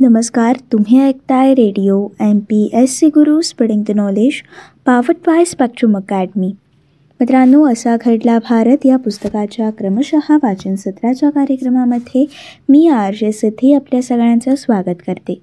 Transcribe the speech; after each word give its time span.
नमस्कार 0.00 0.56
तुम्ही 0.72 1.00
ऐकताय 1.00 1.54
radio 1.54 2.08
M 2.20 2.38
P 2.38 2.70
S 2.72 2.98
C 2.98 3.06
Guru 3.06 3.40
spreading 3.40 3.82
the 3.88 3.90
knowledge 3.90 4.32
powered 4.86 5.16
by 5.26 5.44
spectrum 5.44 5.96
academy. 5.96 6.52
मित्रांनो 7.20 7.64
असा 7.72 7.96
घडला 8.04 8.38
भारत 8.38 8.86
या 8.86 8.96
पुस्तकाच्या 8.96 9.70
क्रमशः 9.70 10.36
वाचन 10.42 10.74
सत्राच्या 10.74 11.30
कार्यक्रमामध्ये 11.30 12.24
मी 12.68 12.88
आर 12.88 13.14
जे 13.14 13.32
सिद्धी 13.32 13.72
आपल्या 13.72 14.02
सगळ्यांचं 14.02 14.54
स्वागत 14.54 15.02
करते. 15.06 15.40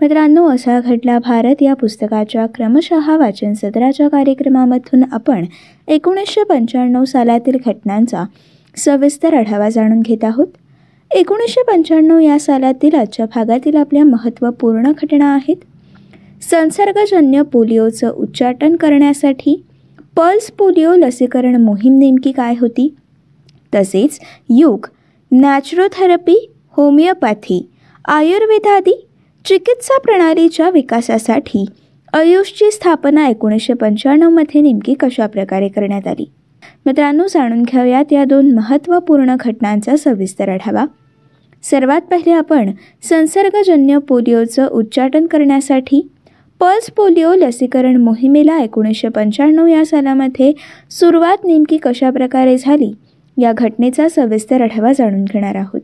मित्रांनो 0.00 0.48
असा 0.48 0.80
घडला 0.80 1.18
भारत 1.18 1.62
या 1.62 1.74
पुस्तकाच्या 1.74 2.46
क्रमशः 2.46 3.16
वाचन 3.16 3.52
सत्राच्या 3.52 4.08
कार्यक्रमामधून 4.08 5.04
आपण 5.12 5.44
एकोणीसशे 5.88 6.44
पंच्याण्णव 6.44 7.04
सालातील 7.04 7.56
घटनांचा 7.66 8.24
सविस्तर 8.76 9.34
आढावा 9.34 9.68
जाणून 9.68 10.00
घेत 10.00 10.24
आहोत. 10.24 10.46
एकोणीसशे 11.10 11.62
पंच्याण्णव 11.62 12.18
या 12.18 12.38
सालातील 12.38 12.94
आजच्या 12.94 13.26
भागातील 13.26 13.76
आपल्या 13.76 14.04
महत्त्वपूर्ण 14.04 14.92
घटना 15.02 15.34
आहेत. 15.34 15.56
संसर्गजन्य 16.50 17.42
पोलिओचं 17.42 18.10
उच्चाटन 18.10 18.76
करण्यासाठी 18.76 19.62
पल्स 20.16 20.50
पोलिओ 20.50 20.94
लसीकरण 20.94 21.56
मोहीम 21.56 21.98
नेमकी 21.98 22.32
काय 22.32 22.54
होती? 22.60 22.94
तसेच 23.74 24.18
योग 24.50 24.86
नॅचरोथेरपी 25.32 26.36
होमिओपॅथी 26.76 27.68
आयुर्वेदादी 28.08 29.06
चिकित्सा 29.44 29.98
प्रणालीच्या 29.98 30.70
विकासासाठी 30.70 31.64
आयुषची 32.12 32.70
स्थापना 32.70 33.28
एकोणीसशे 33.28 33.72
पंच्याण्णवमध्ये 33.72 34.60
नेमकी 34.60 34.94
कशा 34.94 35.26
प्रकारे 35.26 35.68
करण्यात 35.68 36.06
आली? 36.06 36.24
मित्रांनो 36.86 37.26
जाणून 37.26 37.62
घेऊयात 37.62 38.12
या 38.12 38.24
दोन 38.24 38.54
महत्त्वपूर्ण 38.54 39.34
घटनांचा 39.40 39.96
सविस्तर 39.96 40.48
आढावा. 40.48 40.84
सर्वात 41.62 42.00
पहिले 42.00 42.30
आपण 42.30 42.70
संसर्गजन्य 43.02 43.98
पोलिओचं 43.98 44.66
उच्चाटन 44.66 45.26
करण्यासाठी 45.26 46.08
पल्स 46.60 46.90
पोलिओ 46.90 47.34
लसीकरण 47.34 47.96
मोहिमेला 47.96 48.58
एकोणीसशे 48.58 49.08
पंच्याण्णव 49.08 49.66
या 49.66 49.84
सालामध्ये 49.84 50.52
सुरुवात 50.90 51.44
नेमकी 51.44 51.76
कशा 51.76 52.10
प्रकारे 52.10 52.58
झाली 52.58 52.92
या 53.38 53.52
घटनेचा 53.52 54.08
सविस्तर 54.08 54.62
आढावा 54.62 54.92
जाणून 54.92 55.24
घेणार 55.24 55.54
आहोत. 55.54 55.80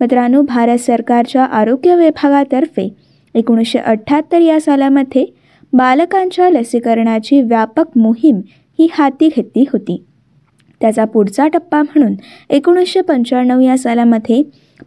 मित्रांनो 0.00 0.42
भारत 0.42 0.78
सरकारच्या 0.78 1.44
आरोग्य 1.44 1.96
विभागातर्फे 1.96 2.88
एकोणीसशे 3.34 3.78
अठ्ठ्याहत्तर 3.78 4.40
या 4.40 4.60
सालामध्ये 4.60 5.26
बालकांच्या 5.72 6.50
लसीकरणाची 6.50 7.42
व्यापक 7.42 7.84
मोहीम 7.96 8.40
ही 8.82 8.88
हाती 8.92 9.28
घेतली 9.36 9.64
होती. 9.72 10.04
त्याचा 10.80 11.04
पुढचा 11.04 11.48
टप्पा 11.48 11.82
म्हणून 11.82 12.14
एकोणीसशे 12.50 13.00
पंच्याण्णव 13.00 13.60
या 13.60 13.78
सालामध्ये 13.78 14.42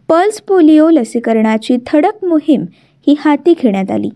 पल्स 0.08 0.40
पोलिओ 0.40 0.90
लसीकरणाची 0.90 1.76
थडक 1.86 2.24
मोहीम 2.24 2.64
ही 3.06 3.14
हाती 3.18 3.54
घेण्यात 3.62 3.90
आली. 3.90 4.10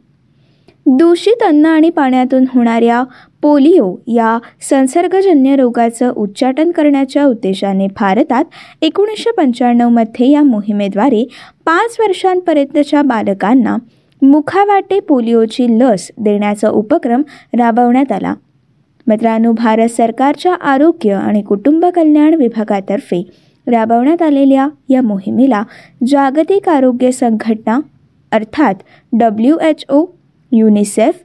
दूषित 0.86 1.42
अन्न 1.42 1.66
आणि 1.66 1.90
पाण्यातून 1.90 2.44
होणाऱ्या 2.54 3.02
पोलिओ 3.42 3.96
या 4.06 4.38
संसर्गजन्य 4.70 5.56
रोगाचं 5.56 6.12
उच्चाटन 6.16 6.70
करण्याच्या 6.70 7.24
उद्देशाने 7.24 7.86
भारतात 7.86 8.44
एकोणीसशे 8.82 9.30
पंच्याण्णवमध्ये 9.30 10.30
या 10.30 10.42
मोहिमेद्वारे 10.42 11.24
पाच 11.64 11.96
वर्षांपर्यंतच्या 12.00 13.02
बालकांना 13.02 13.76
मुखावाटे 14.22 15.00
पोलिओची 15.00 15.66
लस 15.80 16.10
देण्याचा 16.18 16.68
उपक्रम 16.68 17.22
राबवण्यात 17.58 18.12
आला. 18.12 18.34
मित्रांनो 19.10 19.52
भारत 19.52 19.88
सरकारच्या 19.88 20.54
आरोग्य 20.54 21.12
आणि 21.12 21.42
कुटुंब 21.42 21.84
कल्याण 21.94 22.34
विभागातर्फे 22.34 23.22
राबवण्यात 23.66 24.22
आलेल्या 24.22 24.68
या 24.88 25.02
मोहिमेला 25.02 25.62
जागतिक 26.06 26.68
आरोग्य 26.68 27.10
संघटना 27.10 27.80
अर्थात 28.32 28.74
डब्ल्यू 29.12 29.58
एच 29.58 29.84
ओ 29.88 30.04
युनिसेफ 30.52 31.18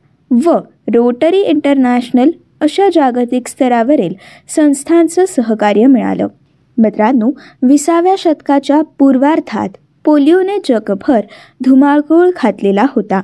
व 0.45 0.52
रोटरी 0.95 1.42
इंटरनॅशनल 1.42 2.30
अशा 2.61 2.89
जागतिक 2.94 3.47
स्तरावरील 3.47 4.14
संस्थांचं 4.55 5.26
सहकार्य 5.26 5.86
मिळालं. 5.86 6.27
मित्रांनो 6.77 7.31
विसाव्या 7.61 8.15
शतकाच्या 8.17 8.81
पूर्वार्धात 8.99 9.70
पोलिओने 10.05 10.58
जगभर 10.70 11.21
धुमाळगोळ 11.64 12.30
घातलेला 12.43 12.86
होता. 12.95 13.21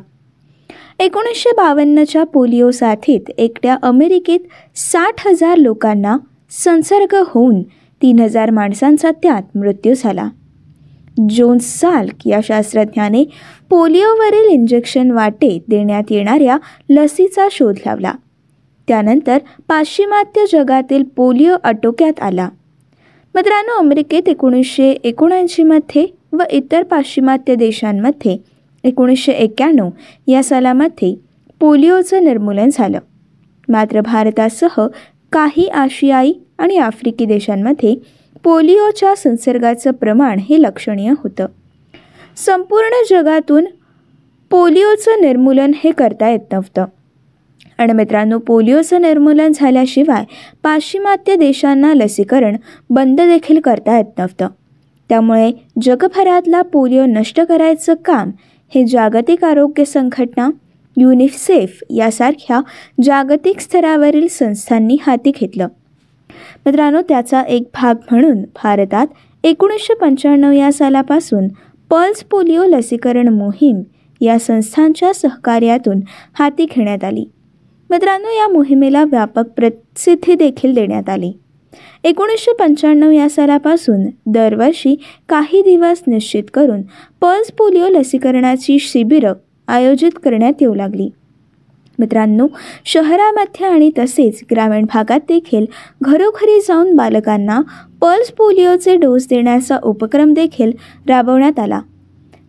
एकोणीसशे 1.02 1.52
बावन्नच्या 1.52 2.24
पोलिओ 2.24 2.72
साथीत 2.72 3.30
एकट्या 3.38 3.78
अमेरिकेत 3.84 4.40
साठ 4.76 5.28
हजार 5.28 5.58
लोकांना 5.58 6.18
संसर्ग 6.50 7.16
होऊन 7.28 7.62
तीन 8.02 8.20
हजार 8.20 8.52
माणसांचा 8.52 9.12
त्यात 9.12 9.58
मृत्यू 9.58 9.94
झाला. 9.98 10.30
जोन्स 11.30 11.80
साल्क 11.80 12.28
या 12.28 12.40
शास्त्रज्ञाने 12.44 13.24
पोलिओवरील 13.70 14.50
इंजेक्शन 14.50 15.12
वाटे 15.12 15.60
देण्यात 15.68 16.04
येणाऱ्या 16.10 16.58
लसीचा 16.90 17.48
शोध 17.52 17.76
लावला. 17.86 18.14
त्यानंतर 18.88 19.38
पाश्चिमात्य 19.68 20.46
जगातील 20.54 21.04
पोलिओ 21.04 21.56
आटोक्यात 21.64 22.20
आला. 22.22 22.50
मित्रांनो 23.36 23.80
अमेरिकेत 23.80 24.30
एकोणीसशे 24.30 24.92
एकोणऐंशीमध्ये 24.92 26.06
व 26.34 26.44
इतर 26.52 26.84
पाश्चिमात्य 26.84 27.56
देशांमध्ये 27.56 28.51
एकोणीसशे 28.84 29.32
एक्क्याण्णव 29.32 29.90
या 30.28 30.44
सालामध्ये 30.44 31.16
पोलिओचं 31.60 32.24
निर्मूलन 32.24 32.70
झालं. 32.74 33.00
मात्र 33.70 34.02
भारतासह 34.02 34.88
काही 35.32 35.68
आशियाई 35.68 36.34
आणि 36.58 36.78
आफ्रिकी 36.78 37.26
देशांमध्ये 37.26 37.96
पोलिओच्या 38.44 39.16
संसर्गाचं 39.16 39.92
प्रमाण 39.92 40.40
हे 40.40 40.62
लक्षणीय 40.62 41.10
होतं. 41.10 41.46
संपूर्ण 42.46 42.90
जगातून 43.10 43.66
पोलिओचं 44.50 45.22
निर्मूलन 45.22 45.72
हे 45.84 45.92
करता 45.92 46.30
येत 46.30 46.54
नव्हतं. 46.54 46.86
आणि 47.78 47.94
मित्रांनो 47.94 48.38
पोलिओचं 48.38 49.02
निर्मूलन 49.02 49.52
झाल्याशिवाय 49.56 50.24
पाश्चिमात्य 50.64 51.36
देशांना 51.36 51.94
लसीकरण 51.94 52.56
बंद 52.90 53.22
देखील 53.22 53.60
करता 53.60 53.98
येत 53.98 54.18
नव्हतं. 54.18 54.48
त्यामुळे 55.10 55.52
जगभरातला 55.82 56.62
पोलिओ 56.62 57.06
नष्ट 57.06 57.42
करायचं 57.42 57.94
काम 57.94 58.32
हे 58.76 58.86
जागतिक 58.86 59.44
आरोग्य 59.44 59.86
संघटना 59.86 60.50
युनिसेफ 60.98 61.80
यासारख्या 61.90 62.62
जागतिक 63.04 63.60
स्तरावरील 63.60 64.28
संस्थांनी 64.28 64.98
हाती 65.02 65.32
घेतलं. 65.32 65.68
मित्रांनो 66.66 67.02
त्याचा 67.02 67.42
एक 67.42 67.64
भाग 67.74 67.96
म्हणून 68.12 68.42
भारतात 68.42 69.08
एकोणीसशे 69.44 69.94
पंच्याण्णव 69.94 70.52
या 70.52 70.72
सालापासून 70.72 71.48
पल्स 71.90 72.24
पोलिओ 72.24 72.64
लसीकरण 72.64 73.28
मोहीम 73.28 73.82
या 74.22 74.40
संस्थांच्या 74.40 75.14
सहकार्यातून 75.14 76.00
हाती 76.34 76.66
घेण्यात 76.66 77.04
आली. 77.04 77.26
मित्रांनो 77.90 78.28
या 78.28 78.48
मोहिमेला 78.48 79.04
व्यापक 79.04 79.44
प्रसिद्धी 79.50 80.36
देखील 80.36 80.74
देण्यात 80.74 81.10
आली. 81.10 81.34
एकोणीसशे 82.04 82.54
पंच्याण्णव 82.54 83.12
या 83.12 83.30
सालापासून 83.30 84.04
दरवर्षी 84.26 84.96
काही 85.30 85.62
दिवस 85.62 86.02
निश्चित 86.08 86.44
करून 86.54 86.82
पल्स 87.22 87.52
पोलिओ 87.52 87.88
लसीकरणाची 87.90 88.80
शिबिरं 88.80 89.34
आयोजित 89.68 90.12
करण्यात 90.24 90.54
येऊ 90.62 90.74
लागली. 90.74 91.10
मित्रांनो 92.00 92.48
शहरामध्ये 92.86 93.68
आणि 93.68 93.92
तसेच 94.00 94.42
ग्रामीण 94.52 94.86
भागात 94.94 95.20
देखील 95.20 95.66
घरोघरी 96.02 96.60
जाऊन 96.60 96.96
बालकांना 96.96 97.62
पल्स 98.02 98.32
पोलिओचे 98.32 98.96
डोस 98.96 99.28
देण्याचा 99.30 99.78
उपक्रम 99.84 100.34
देखील 100.34 100.72
राबवण्यात 101.08 101.60
आला. 101.60 101.82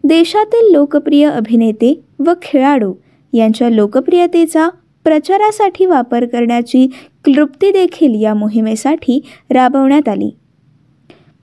देशातील 0.05 0.72
लोकप्रिय 0.72 1.31
अभिनेते 1.31 2.00
व 2.19 2.32
खेळाडू 2.43 2.94
यांच्या 3.32 3.71
लोकप्रियतेचा 3.71 4.69
प्रचारासाठी 5.04 5.86
वापर 5.86 6.24
करण्याची 6.24 6.86
क्लृप्ती 7.24 7.70
देखील 7.70 8.22
या 8.22 8.34
मोहिमेसाठी 8.34 9.20
राबवण्यात 9.50 10.08
आली. 10.08 10.30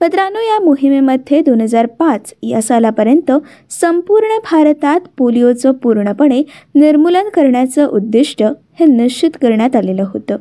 मित्रांनो 0.02 0.40
या 0.40 0.60
मोहिमेमध्ये 0.60 1.42
दोन 1.42 1.62
हजार 1.62 1.86
पाच 1.86 2.34
या 2.44 2.62
सालापर्यंत 2.62 3.32
संपूर्ण 3.70 4.38
भारतात 4.52 5.00
पोलिओचं 5.18 5.72
पूर्णपणे 5.72 6.44
निर्मूलन 6.76 7.30
करण्याचं 7.34 7.88
उद्दिष्ट 7.88 8.44
हे 8.44 8.86
निश्चित 8.86 9.32
करण्यात 9.42 9.76
आलेलं 9.76 10.04
होतं. 10.04 10.36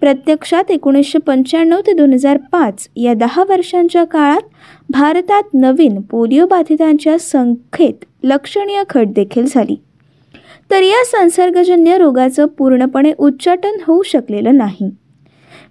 प्रत्यक्षात 0.00 0.70
एकोणीसशे 0.70 1.18
पंच्याण्णव 1.18 1.80
ते 1.86 1.92
दोन 1.92 2.12
हजार 2.12 2.36
पाच 2.52 2.88
या 2.96 3.14
दहा 3.14 3.44
वर्षांच्या 3.48 4.04
काळात 4.04 4.40
भारतात 4.90 5.42
नवीन 5.54 6.00
पोलिओ 6.00 6.46
बाधितांच्या 6.46 7.18
संख्येत 7.18 8.04
लक्षणीय 8.22 8.82
घट 8.90 9.06
देखील 9.06 9.44
झाली. 9.48 9.76
तर 10.70 10.82
या 10.82 11.04
संसर्गजन्य 11.04 11.96
रोगाचं 11.98 12.46
पूर्णपणे 12.46 13.12
उच्चाटन 13.18 13.76
होऊ 13.86 14.02
शकलेलं 14.02 14.56
नाही. 14.56 14.90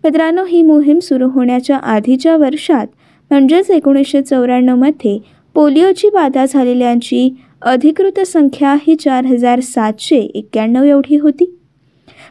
मित्रांनो 0.04 0.44
ही 0.46 0.62
मोहीम 0.62 1.00
सुरू 1.00 1.28
होण्याच्या 1.28 1.78
आधीच्या 1.78 2.36
वर्षात 2.38 2.88
म्हणजेच 3.32 3.72
एकोणीसशे 3.72 4.22
चौऱ्याण्णवमध्ये 4.22 5.18
पोलिओची 5.56 6.10
बाधा 6.10 6.46
झालेल्यांची 6.46 7.30
अधिकृत 7.62 8.20
संख्या 8.20 8.76
ही 8.88 8.96
चार 8.96 9.26
हजार 9.26 9.60
सातशे 9.60 10.18
एक्क्याण्णव 10.18 10.84
एवढी 10.84 11.18
होती. 11.18 11.46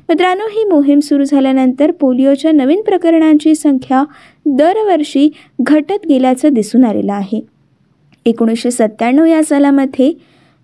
मित्रांनो 0.08 0.44
ही 0.50 0.64
मोहीम 0.64 1.00
सुरू 1.00 1.24
झाल्यानंतर 1.24 1.90
पोलिओच्या 1.90 2.52
नवीन 2.52 2.82
प्रकरणांची 2.82 3.54
संख्या 3.54 4.04
दरवर्षी 4.46 5.28
घटत 5.60 6.06
गेल्याचं 6.08 6.52
दिसून 6.52 6.84
आलेलं 6.84 7.12
आहे. 7.12 7.40
एकोणीसशे 8.26 8.70
सत्त्याण्णव 8.70 9.24
या 9.24 9.42
सालामध्ये 9.42 10.12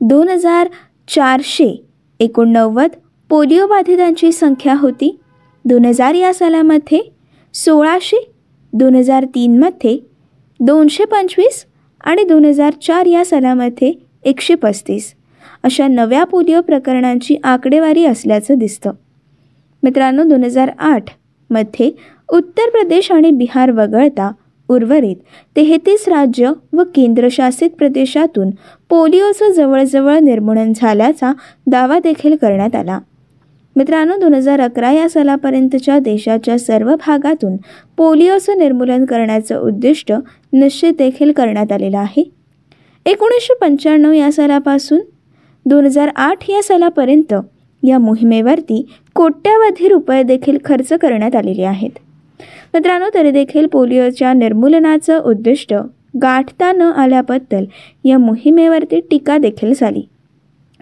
दोन 0.01 0.29
हजार 0.29 0.69
चारशे 1.09 1.90
एकोणनव्वद 2.21 2.91
पोलिओ 3.29 3.67
बाधितांची 3.67 4.33
संख्या 4.33 4.75
होती. 4.79 5.19
दोन 5.65 5.85
हजार 5.85 6.15
या 6.15 6.33
सालामध्ये 6.35 7.01
सोळाशे 7.55 8.33
दोन 8.73 8.95
हजार 8.95 9.25
तीनमध्ये 9.25 9.99
दोनशे 10.61 11.05
पंचवीस 11.05 11.65
आणि 12.05 12.25
दोन 12.25 12.45
हजार 12.45 12.73
चार 12.83 13.07
या 13.07 13.25
सालामध्ये 13.25 13.93
एकशे 14.25 14.55
पस्तीस. 14.55 15.15
अशा 15.63 15.87
नव्या 15.89 16.25
पोलिओ 16.25 16.61
प्रकरणांची 16.61 17.37
आकडेवारी 17.45 18.05
असल्याचं 18.05 18.59
दिसतं. 18.59 18.93
मित्रांनो 19.83 20.23
दोन 20.23 20.45
हजार 20.45 20.71
आठमध्ये 20.79 21.91
उत्तर 22.33 22.71
प्रदेश 22.71 23.11
आणि 23.13 23.31
बिहार 23.31 23.71
वगळता 23.71 24.31
उर्वरित 24.71 25.17
तेहतीस 25.57 26.09
राज्य 26.09 26.53
व 26.73 26.83
केंद्रशासित 26.83 27.71
प्रदेशातून 27.71 28.51
पोलिओचं 28.89 29.53
जवळजवळ 29.53 30.19
निर्मूलन 30.19 30.73
झाल्याचा 30.77 31.33
दावा 31.67 31.99
देखील 31.99 32.37
करण्यात 32.37 32.75
आला. 32.75 32.99
मित्रांनो 33.77 34.17
दोन 34.17 34.35
हजार 34.35 34.61
अकरा 34.61 34.91
या 34.93 35.09
सालापर्यंतच्या 35.09 35.99
देशाच्या 35.99 36.59
सर्व 36.59 36.95
भागातून 36.95 37.57
पोलिओचं 37.97 38.59
निर्मूलन 38.59 39.05
करण्याचं 39.05 39.61
उद्दिष्ट 39.61 40.13
निश्चित 40.53 40.93
देखील 40.99 41.33
करण्यात 41.33 41.73
आलेलं 41.73 41.99
आहे. 41.99 42.31
एकोणीसशे 43.07 43.55
पंच्याण्णव 43.61 44.13
या 44.13 44.33
सालापासून 44.33 45.01
दोन 45.67 45.85
हजार 45.85 46.11
आठ 46.17 46.51
या 46.51 46.63
सालापर्यंत 46.63 47.35
या 47.83 47.99
मोहिमेवरती 47.99 48.87
कोट्यावधी 49.15 49.89
रुपये 49.89 50.23
देखील 50.23 50.59
खर्च 50.65 50.93
करण्यात 50.93 51.37
आलेले 51.37 51.65
आहेत. 51.65 51.99
मित्रांनो 52.75 53.07
तरी 53.15 53.31
देखील 53.31 53.67
पोलिओच्या 53.67 54.33
निर्मूलनाचं 54.33 55.19
उद्दिष्ट 55.19 55.75
गाठता 56.23 56.73
न 56.73 56.83
आल्याबद्दल 56.83 57.65
या 58.05 58.19
मोहिमेवरती 58.19 59.01
टीका 59.01 59.39
देखील 59.39 59.73
झाली. 59.77 60.03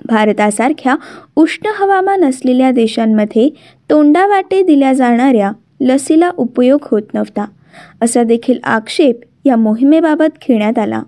भारतासारख्या 0.04 0.96
उष्ण 1.36 1.70
हवामान 1.74 2.24
असलेल्या 2.24 2.70
देशांमध्ये 2.70 3.48
तोंडावाटे 3.90 4.62
दिल्या 4.62 4.92
जाणाऱ्या 4.92 5.52
लसीला 5.80 6.30
उपयोग 6.36 6.78
होत 6.82 7.14
नव्हता 7.14 7.44
असा 8.02 8.22
देखील 8.22 8.58
आक्षेप 8.64 9.20
या 9.44 9.56
मोहिमेबाबत 9.56 10.38
घेण्यात 10.48 10.78
आला. 10.78 11.02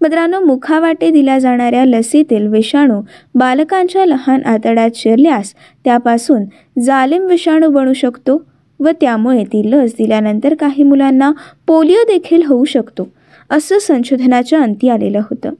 मित्रांनो 0.00 0.40
मुखावाटे 0.40 1.10
दिल्या 1.10 1.38
जाणाऱ्या 1.38 1.84
लसीतील 1.84 2.46
विषाणू 2.46 3.00
बालकांच्या 3.34 4.06
लहान 4.06 4.42
आतड्यात 4.44 4.90
शिरल्यास 4.94 5.54
त्यापासून 5.84 6.44
जालिम 6.80 7.26
विषाणू 7.26 7.68
बनू 7.68 7.92
शकतो 7.92 8.42
व 8.80 8.88
त्यामुळे 9.00 9.44
ती 9.44 9.70
लस 9.70 9.92
दिल्यानंतर 9.98 10.54
काही 10.54 10.82
मुलांना 10.82 11.32
पोलिओ 11.66 12.02
देखील 12.02 12.42
होऊ 12.42 12.64
शकतो 12.64 13.08
असं 13.50 13.78
संशोधनाच्या 13.78 14.62
अंती 14.62 14.88
आलेलं 14.88 15.18
होतं. 15.18 15.50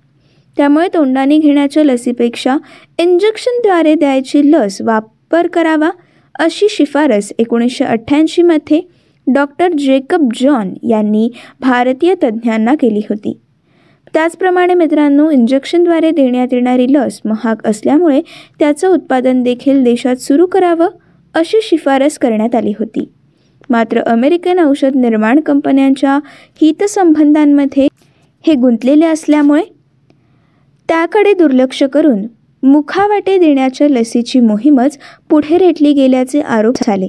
त्यामुळे 0.56 0.88
तोंडाने 0.94 1.38
घेण्याच्या 1.38 1.84
लसीपेक्षा 1.84 2.56
इंजेक्शनद्वारे 2.98 3.94
द्यायची 3.94 4.52
लस 4.52 4.82
वापर 4.82 5.46
करावा 5.46 5.90
अशी 6.38 6.66
शिफारस 6.70 7.32
एकोणीसशे 7.38 7.84
अठ्ठ्याऐंशीमध्ये 7.84 8.80
डॉक्टर 9.34 9.72
जेकब 9.72 10.28
जॉन 10.40 10.74
यांनी 10.82 11.30
भारतीय 11.60 12.14
तज्ज्ञांना 12.14 12.74
केली 12.74 12.98
होती. 12.98 13.40
त्याचप्रमाणे 14.14 14.74
मित्रांनो 14.74 15.30
इंजेक्शनद्वारे 15.30 16.10
देण्यात 16.10 16.48
येणारी 16.52 16.86
लस 16.90 17.20
महाग 17.24 17.56
असल्यामुळे 17.64 18.20
त्याचं 18.58 18.88
उत्पादन 18.88 19.42
देखील 19.42 19.84
देशात 19.84 20.16
सुरू 20.16 20.46
करावं 20.46 20.88
अशी 21.37 21.59
शिफारस 21.62 22.19
करण्यात 22.19 22.55
आली 22.55 22.73
होती. 22.79 23.09
मात्र 23.71 24.00
अमेरिकन 24.00 24.59
औषध 24.59 24.97
निर्माण 24.97 25.41
कंपन्यांच्या 25.41 26.19
हितसंबंधांमध्ये 26.62 27.88
हे 28.47 28.55
गुंतलेले 28.55 29.06
असल्यामुळे 29.06 29.62
त्याकडे 30.88 31.33
दुर्लक्ष 31.35 31.83
करून 31.83 32.27
मुखावाटे 32.62 33.38
देण्याच्या 33.38 33.88
लसीची 33.88 34.41
मोहीमच 34.41 34.99
पुढे 35.31 35.59
रेटली 35.59 35.93
गेल्याचे 35.93 36.41
आरोप 36.41 36.75
झाले. 36.83 37.09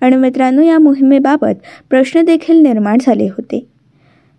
आणि 0.00 0.16
मित्रांनो 0.16 0.62
या 0.62 0.78
मोहिमेबाबत 0.78 1.54
प्रश्न 1.90 2.22
देखील 2.22 2.56
निर्माण 2.56 2.98
झाले 3.00 3.24
होते. 3.24 3.66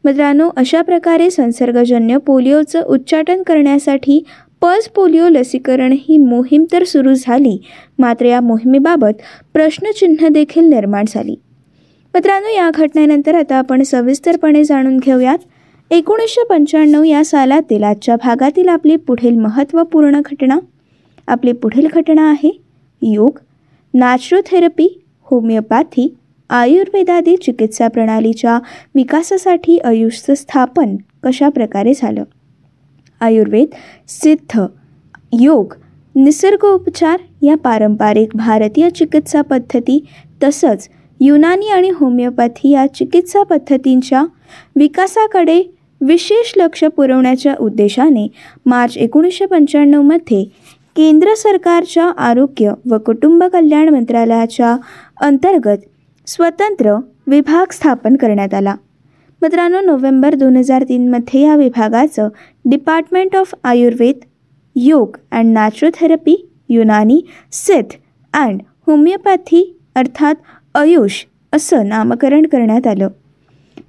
मित्रांनो 0.03 0.49
अशा 0.57 0.81
प्रकारे 0.81 1.29
संसर्गजन्य 1.29 2.17
पोलिओचं 2.17 2.81
उच्चाटन 2.81 3.43
करण्यासाठी 3.43 4.23
पल्स 4.61 4.87
पोलिओ 4.87 5.27
लसीकरण 5.29 5.91
ही 5.91 6.17
मोहीम 6.17 6.63
तर 6.71 6.83
सुरू 6.83 7.13
झाली 7.13 7.57
मात्र 7.99 8.25
या 8.25 8.41
मोहिमेबाबत 8.41 9.21
प्रश्नचिन्ह 9.53 10.27
देखील 10.27 10.63
निर्माण 10.63 11.05
झाली. 11.07 11.35
मित्रांनो 12.13 12.49
या 12.49 12.69
घटनेनंतर 12.73 13.35
आता 13.35 13.55
आपण 13.55 13.83
सविस्तरपणे 13.83 14.63
जाणून 14.63 14.97
घेऊयात. 14.97 15.37
एकोणीसशे 15.91 16.43
पंच्याण्णव 16.49 17.03
या 17.03 17.23
सालातील 17.25 17.83
आजच्या 17.83 18.15
भागातील 18.15 18.67
आपली 18.67 18.95
पुढील 18.95 19.35
महत्त्वपूर्ण 19.35 20.19
घटना. 20.25 20.57
आपली 21.27 21.51
पुढील 21.51 21.87
घटना 21.93 22.29
आहे 22.29 22.51
योग 23.01 23.39
नॅचरोथेरपी 23.93 24.87
होमिओपॅथी 25.23 26.15
आयुर्वेदादी 26.49 27.35
चिकित्सा 27.37 27.87
प्रणालीच्या 27.87 28.59
विकासासाठी 28.95 29.77
आयुष 29.77 30.19
स्थापन 30.31 30.95
कशा 31.23 31.49
प्रकारे 31.49 31.93
झालं? 31.93 32.23
आयुर्वेद 33.21 33.75
सिद्ध 34.07 34.65
योग 35.33 35.73
निसर्गोपचार 36.15 37.19
या 37.41 37.55
पारंपरिक 37.57 38.35
भारतीय 38.35 38.89
चिकित्सा 38.89 39.41
पद्धती 39.41 39.99
तसंच 40.43 40.89
युनानी 41.19 41.67
आणि 41.67 41.89
होमिओपॅथी 41.89 42.69
या 42.69 42.85
चिकित्सा 42.93 43.43
पद्धतींच्या 43.43 44.23
विकासाकडे 44.75 45.61
विशेष 46.01 46.53
लक्ष 46.57 46.83
पुरवण्याच्या 46.83 47.55
उद्देशाने 47.59 48.27
मार्च 48.65 48.97
एकोणीसशे 48.97 49.45
पंच्याण्णवमध्ये 49.45 50.43
केंद्र 50.95 51.33
सरकारच्या 51.33 52.05
आरोग्य 52.17 52.71
व 52.89 52.97
कुटुंब 52.97 53.43
कल्याण 53.43 53.89
मंत्रालयाच्या 53.89 54.75
अंतर्गत 55.21 55.85
स्वतंत्र 56.27 56.95
विभाग 57.27 57.71
स्थापन 57.71 58.15
करण्यात 58.15 58.53
आला. 58.53 58.75
मित्रांनो 59.41 59.79
नोव्हेंबर 59.81 60.35
दोन 60.35 60.57
हजार 60.57 60.83
तीनमध्ये 60.83 61.41
या 61.41 61.55
विभागाचं 61.55 62.27
department 62.65 63.35
of 63.35 63.53
Ayurveda 63.63 64.15
yoga 64.75 65.17
and 65.31 65.53
naturopathy 65.53 66.35
Unani 66.69 67.21
Siddha 67.51 67.95
and 68.33 68.61
homeopathy 68.87 69.63
अर्थात 69.95 70.35
आयुष 70.75 71.23
असं 71.53 71.87
नामकरण 71.87 72.45
करण्यात 72.45 72.87
आलं. 72.87 73.07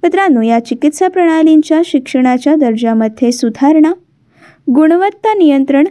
मित्रांनो 0.03 0.41
या 0.41 0.59
चिकित्सा 0.65 1.07
प्रणालींच्या 1.07 1.81
शिक्षणाच्या 1.85 2.55
दर्जामध्ये 2.55 3.31
सुधारणा 3.31 3.93
गुणवत्ता 4.75 5.33
नियंत्रण 5.33 5.87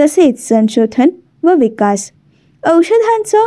तसेच 0.00 0.48
संशोधन 0.48 1.08
व 1.42 1.54
विकास 1.54 2.10
औषधांचं 2.62 3.46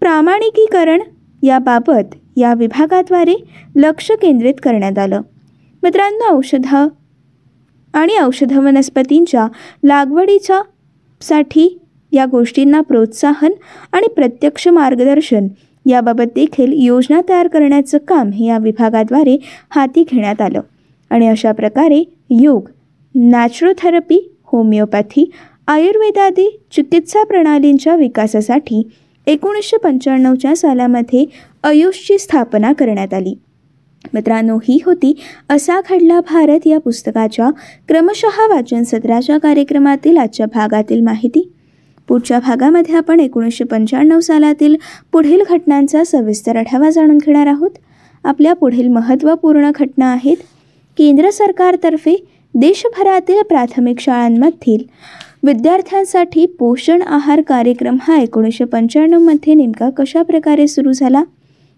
प्रामाणिकीकरण 0.00 1.00
याबाबत 1.42 2.14
या 2.38 2.54
विभागाद्वारे 2.54 3.44
लक्ष 3.76 4.10
केंद्रित 4.10 4.54
करण्यात 4.62 4.98
आलं. 4.98 5.20
मित्रांनो 5.82 6.36
औषधं 6.36 6.88
आणि 7.94 8.18
औषध 8.22 8.52
वनस्पतींच्या 8.52 9.48
लागवडीच्या 9.84 10.62
साठी 11.20 11.78
या 12.12 12.26
गोष्टींना 12.26 12.80
प्रोत्साहन 12.80 13.52
आणि 13.92 14.08
प्रत्यक्ष 14.08 14.68
मार्गदर्शन 14.68 15.48
याबाबत 15.86 16.24
देखील 16.34 16.72
योजना 16.72 17.20
तयार 17.28 17.48
करण्याचं 17.48 17.98
काम 17.98 18.30
हे 18.30 18.46
या 18.46 18.58
विभागाद्वारे 18.58 19.38
हाती 19.70 20.04
घेण्यात 20.10 20.40
आलं. 20.40 20.60
आणि 21.10 21.28
अशा 21.28 21.52
प्रकारे 21.52 22.04
योग 22.30 22.68
नॅचरोथेरपी 23.14 24.34
होमिओपॅथी 24.44 25.30
आयुर्वेदादी 25.66 26.60
चिकित्सा 26.72 27.24
प्रणालींच्या 27.24 27.96
विकासासाठी 27.96 28.82
एकोणीसशे 29.28 29.76
पंच्याण्णवच्या 29.76 30.54
सालामध्ये 30.56 31.24
आयुषची 31.64 32.18
स्थापना 32.18 32.72
करण्यात 32.72 33.14
आली. 33.14 33.34
मित्रांनो 34.14 34.56
ही 34.58 34.78
होती 34.86 35.12
असा 35.50 35.80
घडला 35.90 36.20
भारत 36.20 36.66
या 36.66 36.78
पुस्तकाच्या 36.80 37.50
क्रमशः 37.88 38.46
वाचन 38.48 38.82
सत्राच्या 38.82 39.38
कार्यक्रमातील 39.38 40.16
आजच्या 40.16 40.46
भागातील 40.46 41.00
माहिती. 41.00 41.52
पुढच्या 42.08 42.38
भागामध्ये 42.38 42.94
आपण 42.96 43.20
एकोणीसशे 43.20 43.64
पंच्याण्णव 43.64 44.20
सालातील 44.20 44.76
पुढील 45.12 45.42
घटनांचा 45.50 46.04
सविस्तर 46.04 46.56
आढावा 46.56 46.90
जाणून 46.90 47.18
घेणार 47.18 47.46
आहोत. 47.46 47.70
आपल्या 48.24 48.54
पुढील 48.54 48.88
महत्त्वपूर्ण 48.88 49.70
घटना 49.74 50.12
आहेत. 50.12 50.36
केंद्र 50.98 51.30
सरकारतर्फे 51.30 52.16
देशभरातील 52.54 53.42
प्राथमिक 53.42 54.00
शाळांमधील 54.00 54.82
विद्यार्थ्यांसाठी 55.42 56.44
पोषण 56.58 57.02
आहार 57.02 57.40
कार्यक्रम 57.40 57.96
हा 58.02 58.16
एकोणीसशे 58.20 58.64
पंच्याण्णवमध्ये 58.64 59.54
नेमका 59.54 59.88
कशा 59.90 60.22
प्रकारे 60.22 60.66
सुरू 60.66 60.92
झाला? 60.92 61.22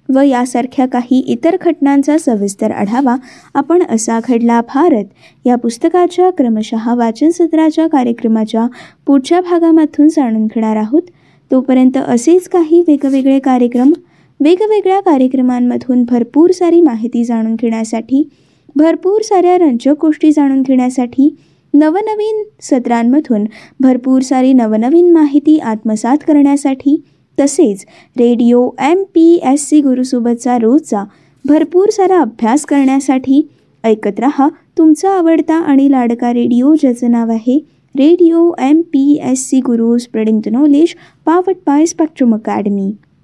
व 0.09 0.21
यासारख्या 0.21 0.87
काही 0.87 1.19
इतर 1.29 1.57
घटनांचा 1.62 2.17
सविस्तर 2.19 2.71
आढावा 2.71 3.14
आपण 3.55 3.83
असा 3.90 4.19
घडला 4.29 4.61
भारत. 4.75 5.05
या 5.47 5.57
पुस्तकाच्या 5.57 6.31
क्रमशः 6.31 6.95
वाचन 6.95 7.31
सत्राच्या 7.31 7.87
कार्यक्रमाच्या 7.88 8.67
पुढच्या 9.07 9.40
भागामधून 9.40 10.09
जाणून 10.09 10.47
घेणार 10.47 10.76
आहोत. 10.76 11.02
तोपर्यंत 11.50 11.97
असेच 11.97 12.49
काही 12.49 12.81
वेगवेगळे 12.81 13.38
कार्यक्रम. 13.38 13.93
वेगवेगळ्या 14.40 15.00
कार्यक्रमांमधून 15.00 16.02
भरपूर 16.02 16.50
सारी 16.50 16.81
माहिती 16.81 17.25
जाणून 17.25 17.55
घेण्यासाठी 17.55 18.29
भरपूर 18.76 19.23
साऱ्या 19.23 19.57
रंजक 19.59 19.95
गोष्टी 20.00 20.31
जाणून 20.33 20.62
घेण्यासाठी 20.62 21.35
नवनवीन 21.75 22.43
सत्रांमधून 22.62 23.45
भरपूर 23.81 24.23
सारी 24.23 24.53
नवनवीन 24.53 25.12
माहिती 25.12 25.59
आत्मसात 25.59 26.19
करण्यासाठी 26.29 26.97
तसेच 27.39 27.85
radio 28.19 28.69
M 28.81 29.03
P 29.15 29.41
S 29.53 29.69
C 29.69 29.81
गुरुसोबतचा 29.81 30.59
रोजचा 30.59 31.05
भरपूर 31.45 31.91
सारा 31.91 32.21
अभ्यास 32.21 32.65
करण्यासाठी 32.67 33.43
ऐकत 33.85 34.21
रहा. 34.21 34.49
तुमचा 34.79 35.11
आवडता 35.11 35.55
आणि 35.55 35.91
लाडका 35.91 36.33
रेडिओ 36.33 36.75
ज्याचं 36.75 37.11
नाव 37.11 37.31
आहे 37.31 37.59
radio 37.95 38.50
M 38.61 38.81
P 38.83 39.19
S 39.23 39.49
C 39.49 39.61
Guru 39.61 39.97
spreading 39.99 40.41
the 40.45 40.49
knowledge 40.49 40.95
powered 41.27 41.57
by 41.67 41.87
spectrum 41.87 42.35
academy. 42.35 42.91